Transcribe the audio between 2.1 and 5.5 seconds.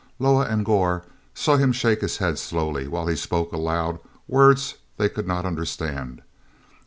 head slowly while he spoke aloud words that they could not